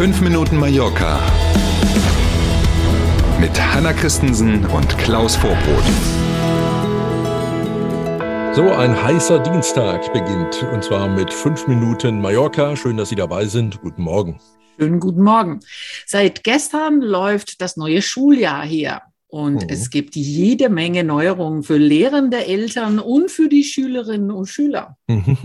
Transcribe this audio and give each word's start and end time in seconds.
5 0.00 0.22
Minuten 0.22 0.56
Mallorca 0.56 1.20
mit 3.38 3.50
Hanna 3.60 3.92
Christensen 3.92 4.64
und 4.64 4.96
Klaus 4.96 5.36
Vorbrot. 5.36 5.84
So, 8.54 8.70
ein 8.70 8.96
heißer 9.02 9.40
Dienstag 9.40 10.10
beginnt 10.14 10.62
und 10.72 10.82
zwar 10.82 11.06
mit 11.06 11.30
5 11.30 11.66
Minuten 11.66 12.18
Mallorca. 12.22 12.76
Schön, 12.76 12.96
dass 12.96 13.10
Sie 13.10 13.14
dabei 13.14 13.44
sind. 13.44 13.82
Guten 13.82 14.00
Morgen. 14.00 14.40
Schönen 14.78 15.00
guten 15.00 15.20
Morgen. 15.20 15.60
Seit 16.06 16.44
gestern 16.44 17.02
läuft 17.02 17.60
das 17.60 17.76
neue 17.76 18.00
Schuljahr 18.00 18.64
hier. 18.64 19.02
Und 19.30 19.62
mhm. 19.62 19.68
es 19.68 19.90
gibt 19.90 20.16
jede 20.16 20.68
Menge 20.68 21.04
Neuerungen 21.04 21.62
für 21.62 21.76
lehrende 21.76 22.46
Eltern 22.46 22.98
und 22.98 23.30
für 23.30 23.48
die 23.48 23.62
Schülerinnen 23.62 24.32
und 24.32 24.46
Schüler. 24.46 24.96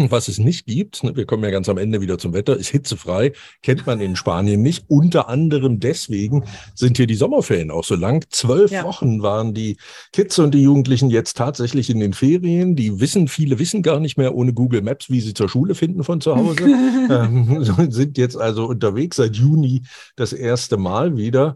Was 0.09 0.27
es 0.27 0.39
nicht 0.39 0.65
gibt, 0.65 1.03
ne, 1.03 1.15
wir 1.15 1.25
kommen 1.25 1.43
ja 1.43 1.51
ganz 1.51 1.69
am 1.69 1.77
Ende 1.77 2.01
wieder 2.01 2.17
zum 2.17 2.33
Wetter, 2.33 2.57
ist 2.57 2.69
hitzefrei, 2.69 3.33
kennt 3.61 3.85
man 3.85 4.01
in 4.01 4.15
Spanien 4.15 4.63
nicht. 4.63 4.85
Unter 4.87 5.29
anderem 5.29 5.79
deswegen 5.79 6.45
sind 6.73 6.97
hier 6.97 7.05
die 7.05 7.15
Sommerferien 7.15 7.69
auch 7.69 7.83
so 7.83 7.95
lang. 7.95 8.25
Zwölf 8.29 8.71
ja. 8.71 8.83
Wochen 8.83 9.21
waren 9.21 9.53
die 9.53 9.77
Kids 10.11 10.39
und 10.39 10.55
die 10.55 10.63
Jugendlichen 10.63 11.11
jetzt 11.11 11.37
tatsächlich 11.37 11.91
in 11.91 11.99
den 11.99 12.13
Ferien. 12.13 12.75
Die 12.75 12.99
wissen, 12.99 13.27
viele 13.27 13.59
wissen 13.59 13.83
gar 13.83 13.99
nicht 13.99 14.17
mehr 14.17 14.33
ohne 14.33 14.53
Google 14.53 14.81
Maps, 14.81 15.11
wie 15.11 15.21
sie 15.21 15.35
zur 15.35 15.47
Schule 15.47 15.75
finden 15.75 16.03
von 16.03 16.21
zu 16.21 16.35
Hause. 16.35 16.63
ähm, 17.09 17.63
sind 17.91 18.17
jetzt 18.17 18.37
also 18.37 18.65
unterwegs 18.65 19.17
seit 19.17 19.35
Juni 19.35 19.83
das 20.15 20.33
erste 20.33 20.77
Mal 20.77 21.17
wieder. 21.17 21.55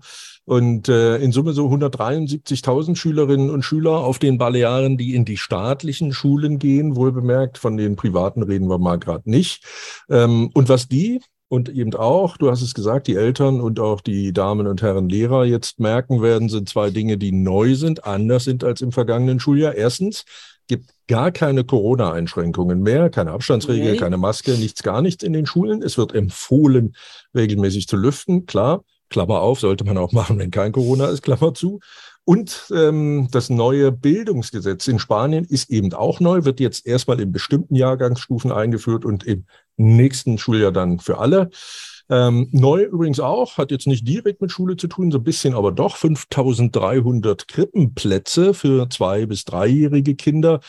Und 0.49 0.89
äh, 0.89 1.17
in 1.17 1.31
Summe 1.31 1.53
so 1.53 1.67
173.000 1.67 2.95
Schülerinnen 2.95 3.52
und 3.52 3.62
Schüler 3.62 3.99
auf 3.99 4.17
den 4.17 4.40
Balearen, 4.40 4.98
die 4.98 5.13
in 5.13 5.23
die 5.23 5.38
staatlichen 5.38 6.12
Schulen 6.12 6.57
gehen, 6.57 6.95
wohl 6.95 7.12
bemerkt. 7.12 7.59
Von 7.59 7.77
den 7.77 7.95
privaten 7.95 8.41
reden 8.41 8.67
wir 8.67 8.80
mal 8.80 8.98
gerade 8.98 9.30
nicht. 9.30 9.63
Ähm, 10.09 10.49
und 10.55 10.67
was 10.67 10.88
die 10.88 11.21
und 11.49 11.70
eben 11.70 11.93
auch, 11.93 12.35
du 12.35 12.49
hast 12.49 12.63
es 12.63 12.74
gesagt, 12.74 13.05
die 13.05 13.13
Eltern 13.13 13.62
und 13.62 13.79
auch 13.79 14.01
die 14.01 14.34
Damen 14.34 14.65
und 14.65 14.82
Herren 14.82 15.07
Lehrer 15.07 15.46
jetzt 15.46 15.79
merken 15.79 16.24
werden, 16.24 16.49
sind 16.49 16.68
zwei 16.68 16.90
Dinge, 16.90 17.20
die 17.20 17.31
neu 17.31 17.76
sind, 17.76 18.05
anders 18.05 18.46
sind 18.46 18.63
als 18.63 18.81
im 18.81 18.91
vergangenen 18.91 19.40
Schuljahr. 19.40 19.76
Erstens 19.76 20.26
gibt 20.65 20.90
gar 21.07 21.29
keine 21.29 21.63
Corona-Einschränkungen 21.63 22.81
mehr, 22.81 23.12
keine 23.12 23.34
Abstandsregel, 23.34 23.90
okay. 23.90 23.99
keine 23.99 24.18
Maske, 24.18 24.54
nichts, 24.54 24.81
gar 24.81 25.04
nichts 25.04 25.24
in 25.24 25.34
den 25.34 25.46
Schulen. 25.46 25.84
Es 25.84 25.99
wird 25.99 26.15
empfohlen, 26.15 26.96
regelmäßig 27.35 27.87
zu 27.87 27.98
lüften, 27.98 28.48
klar. 28.48 28.84
Klammer 29.10 29.41
auf, 29.41 29.60
sollte 29.60 29.84
man 29.84 29.98
auch 29.98 30.12
machen, 30.12 30.40
wenn 30.40 30.52
kein 30.52 30.71
Corona 30.71 31.07
ist, 31.07 31.21
Klammer 31.21 31.54
zu. 31.54 31.79
Und 32.26 32.71
ähm, 32.76 33.27
das 33.32 33.49
neue 33.49 33.91
Bildungsgesetz 33.91 34.88
in 34.88 34.99
Spanien 34.99 35.46
ist 35.46 35.71
eben 35.71 35.93
auch 35.93 36.20
neu, 36.20 36.46
wird 36.46 36.60
jetzt 36.60 36.85
erstmal 36.85 37.20
in 37.20 37.32
bestimmten 37.32 37.76
Jahrgangsstufen 37.76 38.52
eingeführt 38.52 39.04
und 39.04 39.24
im 39.24 39.46
nächsten 39.77 40.37
Schuljahr 40.37 40.71
dann 40.71 40.99
für 40.99 41.18
alle. 41.18 41.49
Ähm, 42.12 42.49
neu 42.52 42.84
übrigens 42.84 43.20
auch, 43.20 43.57
hat 43.57 43.71
jetzt 43.71 43.87
nicht 43.87 44.07
direkt 44.07 44.41
mit 44.41 44.52
Schule 44.52 44.77
zu 44.77 44.87
tun, 44.87 45.12
so 45.12 45.20
ein 45.20 45.24
bisschen 45.24 45.54
aber 45.54 45.71
doch 45.71 45.96
5300 45.96 47.48
Krippenplätze 47.48 48.54
für 48.54 48.90
zwei- 48.90 49.26
bis 49.26 49.46
dreijährige 49.46 50.15
Kinder 50.15 50.60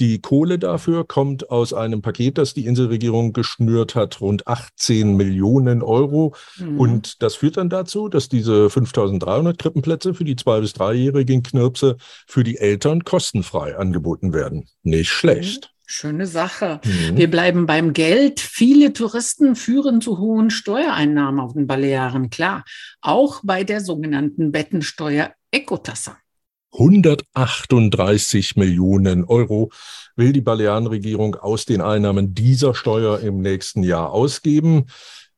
die 0.00 0.20
Kohle 0.20 0.58
dafür 0.58 1.06
kommt 1.06 1.50
aus 1.50 1.72
einem 1.72 2.02
Paket, 2.02 2.38
das 2.38 2.54
die 2.54 2.66
Inselregierung 2.66 3.32
geschnürt 3.32 3.94
hat, 3.94 4.20
rund 4.20 4.46
18 4.46 5.16
Millionen 5.16 5.82
Euro. 5.82 6.34
Mhm. 6.58 6.78
Und 6.78 7.22
das 7.22 7.36
führt 7.36 7.56
dann 7.56 7.70
dazu, 7.70 8.08
dass 8.08 8.28
diese 8.28 8.68
5300 8.68 9.58
Krippenplätze 9.58 10.14
für 10.14 10.24
die 10.24 10.36
zwei- 10.36 10.60
bis 10.60 10.74
dreijährigen 10.74 11.42
Knirpse 11.42 11.96
für 12.26 12.44
die 12.44 12.58
Eltern 12.58 13.04
kostenfrei 13.04 13.76
angeboten 13.76 14.32
werden. 14.32 14.68
Nicht 14.82 15.10
schlecht. 15.10 15.70
Mhm. 15.72 15.76
Schöne 15.88 16.26
Sache. 16.26 16.80
Mhm. 16.84 17.16
Wir 17.16 17.30
bleiben 17.30 17.66
beim 17.66 17.92
Geld. 17.92 18.40
Viele 18.40 18.92
Touristen 18.92 19.54
führen 19.54 20.00
zu 20.00 20.18
hohen 20.18 20.50
Steuereinnahmen 20.50 21.38
auf 21.40 21.52
den 21.52 21.68
Balearen, 21.68 22.28
klar. 22.28 22.64
Auch 23.00 23.40
bei 23.44 23.62
der 23.62 23.80
sogenannten 23.80 24.50
Bettensteuer 24.50 25.32
Ecotassa. 25.52 26.18
138 26.72 28.56
Millionen 28.56 29.24
Euro 29.24 29.70
will 30.16 30.32
die 30.32 30.40
Balearenregierung 30.40 31.36
aus 31.36 31.64
den 31.64 31.80
Einnahmen 31.80 32.34
dieser 32.34 32.74
Steuer 32.74 33.20
im 33.20 33.40
nächsten 33.40 33.82
Jahr 33.82 34.10
ausgeben. 34.10 34.86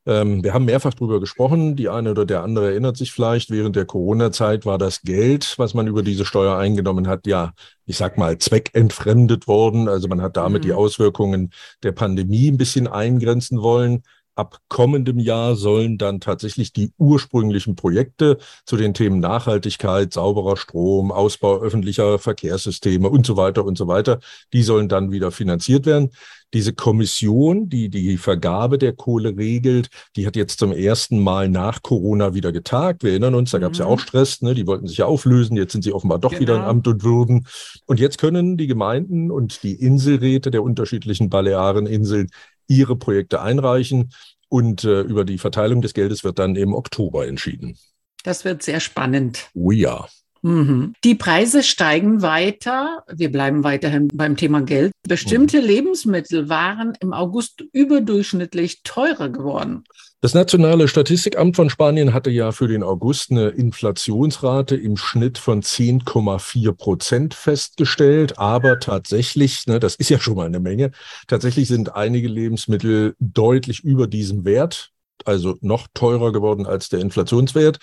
Ähm, 0.05 0.43
wir 0.43 0.53
haben 0.53 0.65
mehrfach 0.65 0.93
darüber 0.93 1.19
gesprochen. 1.19 1.75
Die 1.75 1.89
eine 1.89 2.11
oder 2.11 2.25
der 2.25 2.43
andere 2.43 2.71
erinnert 2.71 2.97
sich 2.97 3.11
vielleicht, 3.11 3.51
während 3.51 3.75
der 3.75 3.85
Corona-Zeit 3.85 4.65
war 4.65 4.77
das 4.77 5.01
Geld, 5.01 5.55
was 5.57 5.73
man 5.73 5.87
über 5.87 6.03
diese 6.03 6.25
Steuer 6.25 6.57
eingenommen 6.57 7.07
hat, 7.07 7.27
ja, 7.27 7.53
ich 7.85 7.97
sag 7.97 8.17
mal, 8.17 8.37
zweckentfremdet 8.37 9.47
worden. 9.47 9.87
Also 9.87 10.07
man 10.07 10.21
hat 10.21 10.37
damit 10.37 10.63
mhm. 10.63 10.67
die 10.67 10.73
Auswirkungen 10.73 11.51
der 11.83 11.91
Pandemie 11.91 12.49
ein 12.49 12.57
bisschen 12.57 12.87
eingrenzen 12.87 13.61
wollen 13.61 14.03
ab 14.39 14.59
kommendem 14.69 15.19
Jahr 15.19 15.55
sollen 15.55 15.97
dann 15.97 16.21
tatsächlich 16.21 16.71
die 16.71 16.93
ursprünglichen 16.97 17.75
Projekte 17.75 18.37
zu 18.65 18.77
den 18.77 18.93
Themen 18.93 19.19
Nachhaltigkeit, 19.19 20.13
sauberer 20.13 20.55
Strom, 20.55 21.11
Ausbau 21.11 21.59
öffentlicher 21.59 22.19
Verkehrssysteme 22.19 23.09
und 23.09 23.25
so 23.25 23.35
weiter 23.35 23.65
und 23.65 23.77
so 23.77 23.87
weiter, 23.87 24.19
die 24.53 24.63
sollen 24.63 24.87
dann 24.87 25.11
wieder 25.11 25.31
finanziert 25.31 25.85
werden. 25.85 26.11
Diese 26.53 26.73
Kommission, 26.73 27.69
die 27.69 27.89
die 27.89 28.17
Vergabe 28.17 28.79
der 28.79 28.93
Kohle 28.93 29.37
regelt, 29.37 29.89
die 30.15 30.25
hat 30.25 30.35
jetzt 30.35 30.57
zum 30.57 30.71
ersten 30.71 31.19
Mal 31.19 31.47
nach 31.47 31.83
Corona 31.83 32.33
wieder 32.33 32.51
getagt. 32.51 33.03
Wir 33.03 33.11
erinnern 33.11 33.35
uns, 33.35 33.51
da 33.51 33.59
gab 33.59 33.73
es 33.73 33.79
mhm. 33.79 33.85
ja 33.85 33.91
auch 33.91 33.99
Stress, 33.99 34.41
ne? 34.41 34.55
die 34.55 34.65
wollten 34.65 34.87
sich 34.87 34.97
ja 34.97 35.05
auflösen, 35.05 35.57
jetzt 35.57 35.73
sind 35.73 35.83
sie 35.83 35.93
offenbar 35.93 36.17
doch 36.17 36.31
genau. 36.31 36.41
wieder 36.41 36.55
in. 36.55 36.61
Amt 36.61 36.87
und 36.87 37.03
Würden. 37.03 37.45
Und 37.85 37.99
jetzt 37.99 38.17
können 38.17 38.57
die 38.57 38.65
Gemeinden 38.65 39.29
und 39.29 39.61
die 39.61 39.73
Inselräte 39.73 40.49
der 40.49 40.63
unterschiedlichen 40.63 41.29
Baleareninseln 41.29 42.29
ihre 42.69 42.95
Projekte 42.95 43.41
einreichen. 43.41 44.11
Und 44.47 44.83
äh, 44.83 45.01
über 45.01 45.25
die 45.25 45.37
Verteilung 45.37 45.81
des 45.81 45.93
Geldes 45.93 46.23
wird 46.23 46.39
dann 46.39 46.55
im 46.55 46.73
Oktober 46.73 47.27
entschieden. 47.27 47.77
Das 48.23 48.45
wird 48.45 48.63
sehr 48.63 48.79
spannend. 48.79 49.49
Oh 49.53 49.71
ja. 49.71 50.07
Mhm. 50.41 50.93
Die 51.03 51.15
Preise 51.15 51.63
steigen 51.63 52.21
weiter. 52.21 53.03
Wir 53.13 53.31
bleiben 53.31 53.63
weiterhin 53.63 54.07
beim 54.13 54.37
Thema 54.37 54.61
Geld. 54.61 54.91
Bestimmte 55.07 55.61
mhm. 55.61 55.67
Lebensmittel 55.67 56.49
waren 56.49 56.93
im 56.99 57.13
August 57.13 57.63
überdurchschnittlich 57.73 58.83
teurer 58.83 59.29
geworden. 59.29 59.83
Das 60.21 60.33
Nationale 60.33 60.89
Statistikamt 60.89 61.55
von 61.55 61.69
Spanien 61.69 62.13
hatte 62.13 62.29
ja 62.29 62.51
für 62.51 62.67
den 62.67 62.83
August 62.83 63.31
eine 63.31 63.49
Inflationsrate 63.49 64.75
im 64.75 64.97
Schnitt 64.97 65.37
von 65.37 65.61
10,4 65.61 66.73
Prozent 66.73 67.33
festgestellt. 67.33 68.37
Aber 68.37 68.81
tatsächlich, 68.81 69.65
ne, 69.67 69.79
das 69.79 69.95
ist 69.95 70.09
ja 70.09 70.19
schon 70.19 70.35
mal 70.35 70.45
eine 70.45 70.59
Menge, 70.59 70.91
tatsächlich 71.27 71.69
sind 71.69 71.95
einige 71.95 72.27
Lebensmittel 72.27 73.15
deutlich 73.19 73.85
über 73.85 74.07
diesem 74.07 74.43
Wert 74.43 74.91
also 75.27 75.57
noch 75.61 75.87
teurer 75.93 76.31
geworden 76.31 76.65
als 76.65 76.89
der 76.89 76.99
Inflationswert. 76.99 77.79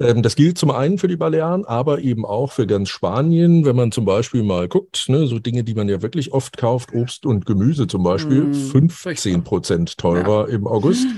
Ähm, 0.00 0.22
das 0.22 0.36
gilt 0.36 0.58
zum 0.58 0.70
einen 0.70 0.98
für 0.98 1.08
die 1.08 1.16
Balearen, 1.16 1.64
aber 1.64 2.00
eben 2.00 2.24
auch 2.24 2.52
für 2.52 2.66
ganz 2.66 2.88
Spanien. 2.88 3.64
Wenn 3.64 3.76
man 3.76 3.92
zum 3.92 4.04
Beispiel 4.04 4.42
mal 4.42 4.68
guckt, 4.68 5.08
ne, 5.08 5.26
so 5.26 5.38
Dinge, 5.38 5.64
die 5.64 5.74
man 5.74 5.88
ja 5.88 6.02
wirklich 6.02 6.32
oft 6.32 6.56
kauft, 6.56 6.92
Obst 6.92 7.26
und 7.26 7.46
Gemüse 7.46 7.86
zum 7.86 8.02
Beispiel, 8.02 8.44
mm, 8.44 8.54
15 8.54 9.44
Prozent 9.44 9.98
teurer 9.98 10.48
ja. 10.48 10.54
im 10.54 10.66
August. 10.66 11.06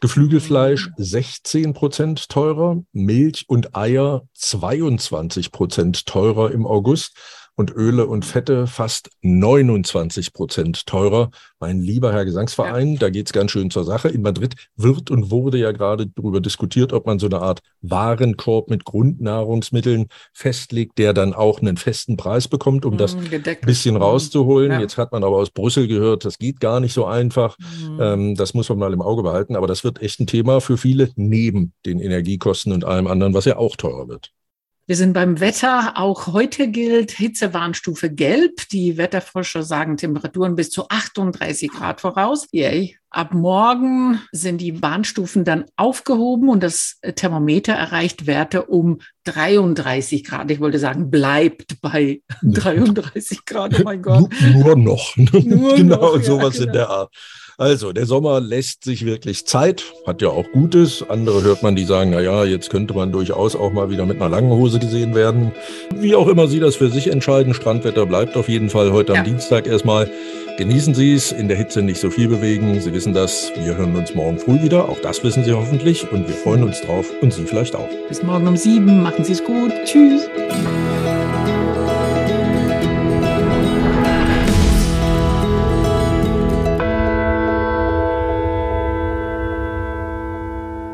Geflügelfleisch 0.00 0.90
16 0.96 1.74
Prozent 1.74 2.28
teurer, 2.28 2.82
Milch 2.92 3.46
und 3.48 3.74
Eier 3.76 4.22
22 4.34 5.50
Prozent 5.50 6.06
teurer 6.06 6.52
im 6.52 6.66
August 6.66 7.16
und 7.58 7.74
Öle 7.74 8.06
und 8.06 8.24
Fette 8.24 8.68
fast 8.68 9.10
29 9.22 10.32
Prozent 10.32 10.86
teurer. 10.86 11.30
Mein 11.58 11.80
lieber 11.80 12.12
Herr 12.12 12.24
Gesangsverein, 12.24 12.92
ja. 12.92 12.98
da 13.00 13.10
geht's 13.10 13.32
ganz 13.32 13.50
schön 13.50 13.72
zur 13.72 13.82
Sache. 13.82 14.08
In 14.08 14.22
Madrid 14.22 14.54
wird 14.76 15.10
und 15.10 15.32
wurde 15.32 15.58
ja 15.58 15.72
gerade 15.72 16.06
darüber 16.06 16.40
diskutiert, 16.40 16.92
ob 16.92 17.06
man 17.06 17.18
so 17.18 17.26
eine 17.26 17.40
Art 17.40 17.58
Warenkorb 17.82 18.70
mit 18.70 18.84
Grundnahrungsmitteln 18.84 20.06
festlegt, 20.32 20.98
der 20.98 21.12
dann 21.12 21.34
auch 21.34 21.60
einen 21.60 21.76
festen 21.76 22.16
Preis 22.16 22.46
bekommt, 22.46 22.84
um 22.84 22.96
das 22.96 23.16
mm, 23.16 23.24
Gedeckt. 23.28 23.66
bisschen 23.66 23.96
mm, 23.96 24.02
rauszuholen. 24.02 24.70
Ja. 24.70 24.80
Jetzt 24.80 24.96
hat 24.96 25.10
man 25.10 25.24
aber 25.24 25.38
aus 25.38 25.50
Brüssel 25.50 25.88
gehört, 25.88 26.24
das 26.24 26.38
geht 26.38 26.60
gar 26.60 26.78
nicht 26.78 26.92
so 26.92 27.06
einfach. 27.06 27.58
Mhm. 27.58 27.98
Ähm, 28.00 28.34
das 28.36 28.54
muss 28.54 28.68
man 28.68 28.78
mal 28.78 28.92
im 28.92 29.02
Auge 29.02 29.24
behalten. 29.24 29.56
Aber 29.56 29.66
das 29.66 29.82
wird 29.82 30.00
echt 30.00 30.20
ein 30.20 30.28
Thema 30.28 30.60
für 30.60 30.78
viele 30.78 31.10
neben 31.16 31.72
den 31.84 31.98
Energiekosten 31.98 32.72
und 32.72 32.84
allem 32.84 33.08
anderen, 33.08 33.34
was 33.34 33.46
ja 33.46 33.56
auch 33.56 33.74
teurer 33.74 34.06
wird. 34.06 34.30
Wir 34.88 34.96
sind 34.96 35.12
beim 35.12 35.38
Wetter. 35.38 35.98
Auch 35.98 36.28
heute 36.28 36.68
gilt 36.68 37.10
Hitzewarnstufe 37.10 38.08
Gelb. 38.08 38.66
Die 38.72 38.96
Wetterforscher 38.96 39.62
sagen 39.62 39.98
Temperaturen 39.98 40.54
bis 40.54 40.70
zu 40.70 40.88
38 40.88 41.70
Grad 41.70 42.00
voraus. 42.00 42.46
Yay. 42.52 42.96
Ab 43.10 43.34
morgen 43.34 44.22
sind 44.32 44.62
die 44.62 44.80
Warnstufen 44.80 45.44
dann 45.44 45.66
aufgehoben 45.76 46.48
und 46.48 46.62
das 46.62 47.00
Thermometer 47.16 47.74
erreicht 47.74 48.26
Werte 48.26 48.64
um 48.64 49.00
33 49.24 50.24
Grad. 50.24 50.50
Ich 50.50 50.58
wollte 50.58 50.78
sagen, 50.78 51.10
bleibt 51.10 51.82
bei 51.82 52.22
33 52.42 53.44
Grad. 53.44 53.78
Oh 53.78 53.82
mein 53.84 54.00
Gott. 54.00 54.32
Nur, 54.54 54.74
noch. 54.74 55.14
Nur 55.16 55.76
genau, 55.76 56.16
noch, 56.16 56.22
sowas 56.22 56.58
ja, 56.58 56.60
genau. 56.60 56.66
in 56.66 56.72
der 56.72 56.88
Art. 56.88 57.14
Also, 57.60 57.92
der 57.92 58.06
Sommer 58.06 58.40
lässt 58.40 58.84
sich 58.84 59.04
wirklich 59.04 59.44
Zeit, 59.44 59.82
hat 60.06 60.22
ja 60.22 60.28
auch 60.28 60.46
Gutes. 60.52 61.04
Andere 61.08 61.42
hört 61.42 61.64
man, 61.64 61.74
die 61.74 61.84
sagen, 61.84 62.10
na 62.10 62.20
ja, 62.20 62.44
jetzt 62.44 62.70
könnte 62.70 62.94
man 62.94 63.10
durchaus 63.10 63.56
auch 63.56 63.72
mal 63.72 63.90
wieder 63.90 64.06
mit 64.06 64.22
einer 64.22 64.28
langen 64.30 64.50
Hose 64.50 64.78
gesehen 64.78 65.16
werden. 65.16 65.50
Wie 65.96 66.14
auch 66.14 66.28
immer 66.28 66.46
Sie 66.46 66.60
das 66.60 66.76
für 66.76 66.88
sich 66.88 67.08
entscheiden, 67.08 67.54
Strandwetter 67.54 68.06
bleibt 68.06 68.36
auf 68.36 68.48
jeden 68.48 68.70
Fall 68.70 68.92
heute 68.92 69.14
ja. 69.14 69.18
am 69.18 69.24
Dienstag 69.24 69.66
erstmal. 69.66 70.08
Genießen 70.56 70.94
Sie 70.94 71.14
es, 71.14 71.32
in 71.32 71.48
der 71.48 71.56
Hitze 71.56 71.82
nicht 71.82 72.00
so 72.00 72.10
viel 72.10 72.28
bewegen. 72.28 72.80
Sie 72.80 72.92
wissen 72.92 73.12
das. 73.12 73.50
Wir 73.56 73.76
hören 73.76 73.96
uns 73.96 74.14
morgen 74.14 74.38
früh 74.38 74.62
wieder. 74.62 74.88
Auch 74.88 75.00
das 75.00 75.24
wissen 75.24 75.42
Sie 75.42 75.52
hoffentlich. 75.52 76.08
Und 76.12 76.28
wir 76.28 76.36
freuen 76.36 76.62
uns 76.62 76.80
drauf 76.82 77.10
und 77.20 77.34
Sie 77.34 77.42
vielleicht 77.42 77.74
auch. 77.74 77.88
Bis 78.08 78.22
morgen 78.22 78.46
um 78.46 78.56
sieben. 78.56 79.02
Machen 79.02 79.24
Sie 79.24 79.32
es 79.32 79.42
gut. 79.42 79.72
Tschüss. 79.84 80.28